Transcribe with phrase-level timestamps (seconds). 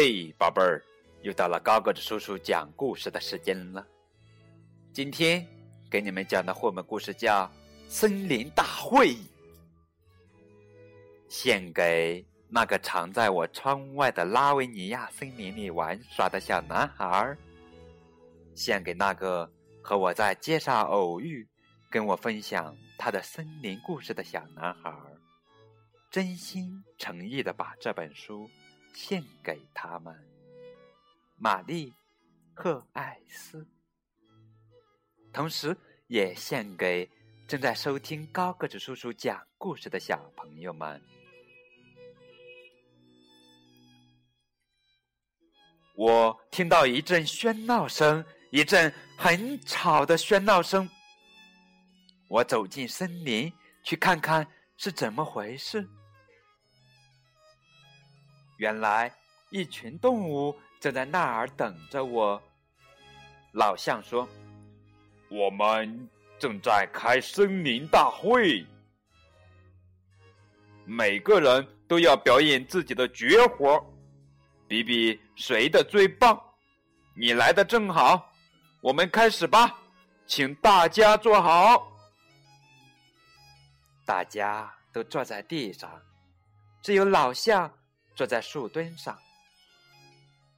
[0.00, 0.80] 嘿，宝贝儿，
[1.22, 3.84] 又到了高个子叔叔讲故事的时间了。
[4.92, 5.44] 今天
[5.90, 7.46] 给你们讲的绘本故事叫
[7.90, 9.08] 《森林大会》，
[11.28, 17.36] 献给那个常在我窗外的拉维尼亚森林里玩耍的小男孩，
[18.54, 19.50] 献给那个
[19.82, 21.44] 和我在街上偶遇、
[21.90, 24.96] 跟我分享他的森林故事的小男孩，
[26.08, 28.48] 真心诚意的把这本书。
[28.98, 30.12] 献给他们，
[31.36, 31.88] 玛丽·
[32.52, 33.64] 赫艾斯。
[35.32, 35.74] 同时，
[36.08, 37.08] 也献给
[37.46, 41.00] 正在收听高个子叔叔讲故事的小朋友们。
[45.94, 50.90] 我听到一阵喧闹声，一阵很吵的喧闹声。
[52.26, 53.52] 我走进森林，
[53.84, 54.44] 去看看
[54.76, 55.88] 是怎么回事。
[58.58, 59.12] 原来，
[59.50, 62.42] 一群动物正在那儿等着我。
[63.52, 64.28] 老象说
[65.30, 66.08] ：“我们
[66.40, 68.66] 正在开森林大会，
[70.84, 73.80] 每个人都要表演自己的绝活，
[74.66, 76.38] 比比谁的最棒。
[77.14, 78.32] 你来的正好，
[78.80, 79.78] 我们开始吧，
[80.26, 81.92] 请大家坐好。”
[84.04, 86.02] 大家都坐在地上，
[86.82, 87.72] 只有老象。
[88.18, 89.16] 坐在树墩上，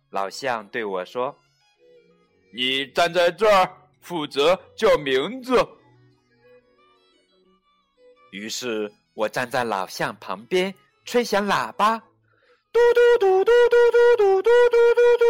[0.09, 1.37] 老象对我说
[2.55, 5.53] ：“你站在这儿，负责叫名字。”
[8.33, 11.99] 于是我站在老象旁边，吹响喇叭
[12.73, 13.77] ：“嘟嘟嘟嘟嘟
[14.17, 14.49] 嘟嘟嘟
[14.95, 15.27] 嘟嘟！”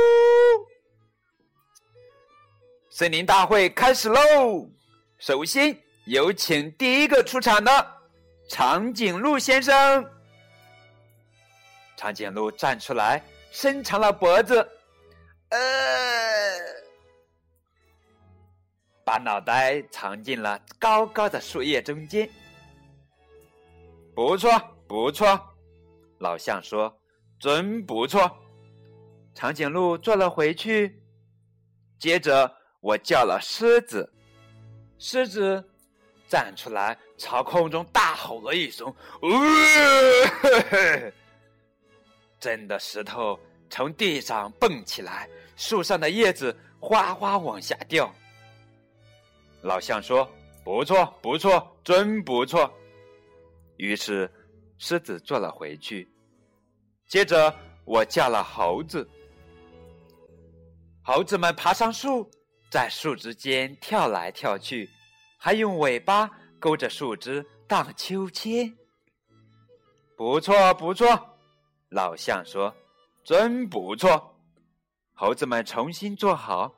[2.95, 4.71] 森林大会开始喽！
[5.19, 8.01] 首先有请第一个出场的
[8.49, 10.20] 长颈鹿先生。
[12.01, 14.67] 长颈鹿站出来，伸长了脖子，
[15.51, 15.59] 呃，
[19.05, 22.27] 把脑袋藏进了高高的树叶中间。
[24.15, 24.51] 不错，
[24.89, 25.39] 不错，
[26.21, 26.91] 老象说
[27.39, 28.35] ：“真不错。”
[29.37, 31.03] 长颈鹿坐了回去。
[31.99, 32.51] 接着，
[32.81, 34.11] 我叫了狮子，
[34.99, 35.63] 狮子
[36.27, 38.91] 站出来，朝空中大吼了一声
[39.21, 41.13] ：“呃！”
[42.41, 48.11] 真的石头从地上蹦起来，树上的叶子哗哗往下掉。
[49.63, 50.27] 老象说
[50.65, 52.73] ：“不错，不错，真不错。”
[53.77, 54.31] 于是
[54.79, 56.11] 狮子坐了回去。
[57.07, 59.07] 接着我叫了猴子，
[61.03, 62.31] 猴子们爬上树，
[62.71, 64.89] 在树枝间跳来跳去，
[65.37, 68.75] 还用尾巴勾着树枝荡秋千。
[70.17, 71.30] 不错，不错。
[71.91, 72.75] 老象说
[73.25, 74.35] ：“真不错。”
[75.15, 76.73] 猴子们重新坐好。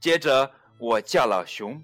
[0.00, 1.82] 接着，我叫了熊。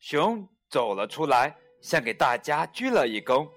[0.00, 3.48] 熊走了出来，向给大家鞠了一躬，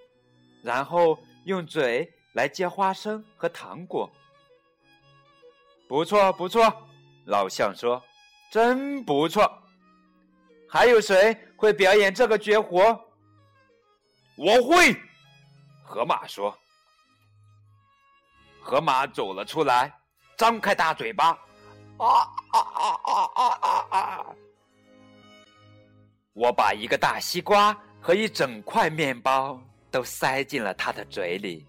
[0.63, 4.11] 然后用嘴来接花生和糖果。
[5.87, 6.61] 不错，不错。
[7.25, 8.03] 老象说
[8.51, 9.51] ：“真不错。”
[10.67, 12.79] 还有谁会表演这个绝活？
[14.35, 14.95] 我会。
[15.83, 16.55] 河马说。
[18.69, 19.91] 河马走了出来，
[20.37, 21.29] 张开大嘴巴，
[21.97, 22.05] 啊
[22.51, 24.25] 啊啊啊啊啊啊！
[26.33, 29.59] 我把一个大西瓜和一整块面包
[29.89, 31.65] 都塞进了他的嘴里。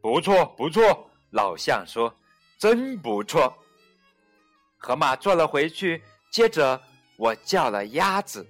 [0.00, 2.14] 不错，不错，老象说
[2.56, 3.52] ：“真不错。”
[4.78, 6.00] 河马坐了回去。
[6.30, 6.80] 接着，
[7.16, 8.46] 我叫了鸭子，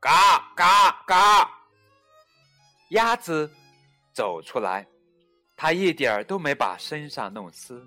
[0.00, 1.50] 嘎嘎嘎！
[2.88, 3.52] 鸭子
[4.14, 4.86] 走出来。
[5.64, 7.82] 他一点儿都没把身上弄湿，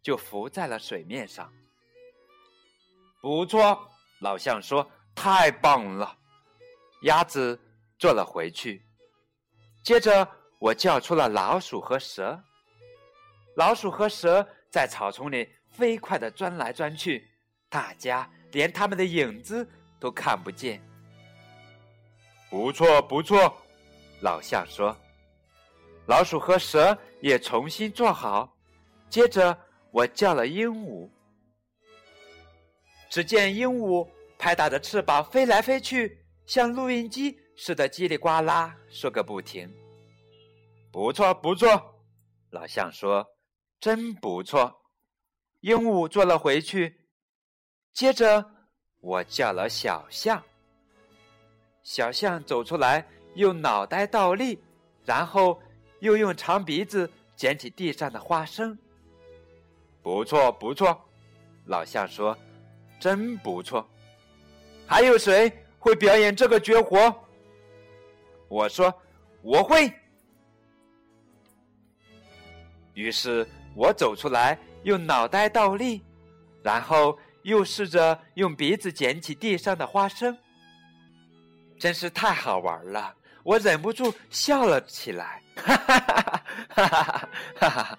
[0.00, 1.52] 就浮在了水面上。
[3.20, 3.86] 不错，
[4.20, 6.16] 老象说：“太棒了。”
[7.04, 7.60] 鸭子
[7.98, 8.82] 坐了回去。
[9.84, 10.26] 接着，
[10.58, 12.42] 我叫出了老鼠和蛇。
[13.56, 17.30] 老鼠和蛇在草丛里飞快地钻来钻去，
[17.68, 19.68] 大家连他们的影子
[20.00, 20.82] 都看不见。
[22.48, 23.54] 不错，不错，
[24.22, 24.96] 老象说。
[26.06, 28.56] 老鼠和蛇也重新坐好，
[29.10, 29.58] 接着
[29.90, 31.10] 我叫了鹦鹉。
[33.10, 34.08] 只见鹦鹉
[34.38, 39.68] 拍打着翅膀飞来飞去，像录音机似的叽里呱啦说个不停。
[40.92, 42.00] 不错，不错，
[42.50, 43.26] 老象说
[43.80, 44.82] ：“真不错。”
[45.62, 47.08] 鹦鹉坐了回去，
[47.92, 48.44] 接着
[49.00, 50.40] 我叫了小象。
[51.82, 53.04] 小象走出来，
[53.34, 54.62] 用脑袋倒立，
[55.04, 55.60] 然后。
[56.06, 58.78] 又用长鼻子捡起地上的花生。
[60.02, 61.04] 不错，不错，
[61.64, 62.38] 老象说
[63.00, 63.84] ：“真不错。”
[64.86, 67.12] 还有谁会表演这个绝活？
[68.46, 68.94] 我说
[69.42, 69.92] ：“我会。”
[72.94, 73.44] 于是
[73.74, 76.02] 我走出来，用脑袋倒立，
[76.62, 80.38] 然后又试着用鼻子捡起地上的花生。
[81.80, 83.12] 真是太好玩了，
[83.46, 85.40] 我忍不住笑了起来。
[85.54, 86.20] 哈哈哈
[86.68, 87.28] 哈哈！
[87.60, 87.98] 哈哈！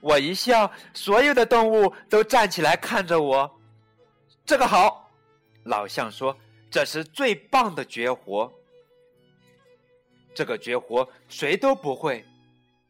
[0.00, 3.50] 我一笑，所有的动物都站起来看着我。
[4.44, 5.10] 这个好，
[5.64, 6.36] 老象说
[6.70, 8.52] ：“这是最棒的绝活。
[10.34, 12.22] 这个绝活谁都不会，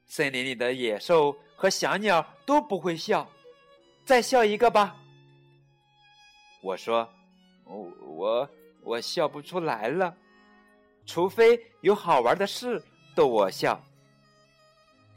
[0.07, 3.31] 森林里的野兽和小鸟都不会笑。
[4.05, 4.97] 再笑一个吧。”
[6.65, 7.09] 我说
[7.65, 8.49] ：“我
[8.83, 10.13] 我笑不出来了。”
[11.05, 12.83] 除非有好玩的事
[13.15, 13.83] 逗我笑，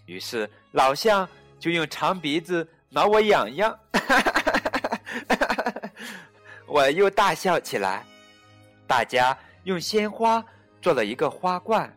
[0.06, 1.28] 于是老象
[1.60, 3.80] 就用长鼻子挠我痒痒，
[6.68, 8.04] 我又大笑起来。
[8.88, 10.44] 大家用鲜花
[10.82, 11.96] 做了一个花冠，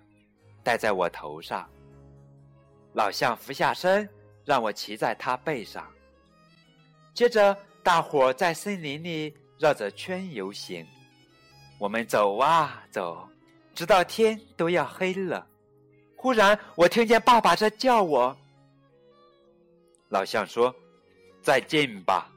[0.62, 1.68] 戴在我头上。
[2.94, 4.08] 老象俯下身，
[4.44, 5.86] 让我骑在它背上。
[7.12, 10.86] 接着，大伙在森林里绕着圈游行。
[11.78, 13.28] 我们走啊走。
[13.78, 15.46] 直到天都要黑了，
[16.16, 18.36] 忽然我听见爸爸在叫我。
[20.08, 20.74] 老象说
[21.40, 22.28] ：“再见吧。”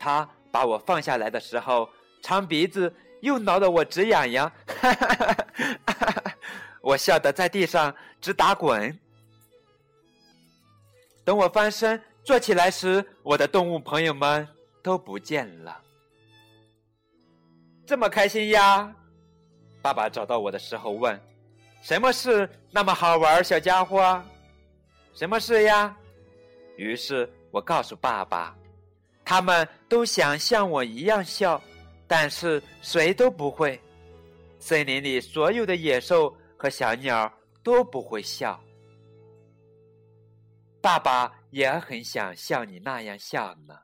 [0.00, 1.88] 他把我放下来的时候，
[2.24, 4.50] 长鼻子又挠得我直痒痒，
[6.82, 8.98] 我笑得在地上直打滚。
[11.24, 14.48] 等我翻身坐起来时，我的动物朋友们
[14.82, 15.80] 都不见了。
[17.86, 18.92] 这么开心呀！
[19.82, 21.18] 爸爸找到我的时候问
[21.82, 24.22] ：“什么事那么好玩，小家伙？
[25.14, 25.96] 什么事呀？”
[26.76, 28.56] 于是我告诉爸爸
[29.24, 31.60] ：“他们都想像我一样笑，
[32.06, 33.80] 但是谁都不会。
[34.58, 38.60] 森林里所有的野兽和小鸟都不会笑。
[40.82, 43.78] 爸爸也很想像你那样笑呢。”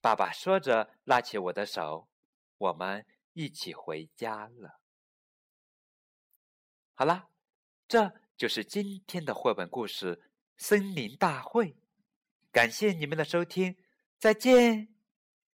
[0.00, 2.08] 爸爸说着，拉起我的手，
[2.56, 3.04] 我们
[3.38, 4.80] 一起回家了。
[6.94, 7.28] 好啦，
[7.86, 10.16] 这就是今天的绘本故事
[10.56, 11.70] 《森林大会》。
[12.50, 13.76] 感谢你们的收听，
[14.18, 14.97] 再见。